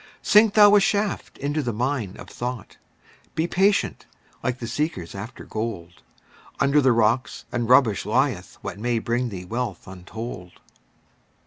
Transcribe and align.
Sink 0.23 0.55
thou 0.55 0.73
a 0.75 0.79
shaft 0.79 1.37
into 1.37 1.61
the 1.61 1.71
mine 1.71 2.15
of 2.17 2.27
thought; 2.27 2.77
Be 3.35 3.45
patient, 3.45 4.07
like 4.41 4.57
the 4.57 4.65
seekers 4.65 5.13
after 5.13 5.43
gold; 5.45 6.01
Under 6.59 6.81
the 6.81 6.91
rocks 6.91 7.45
and 7.51 7.69
rubbish 7.69 8.03
lieth 8.03 8.55
what 8.63 8.79
May 8.79 8.97
bring 8.97 9.29
thee 9.29 9.45
wealth 9.45 9.85
untold. 9.87 10.53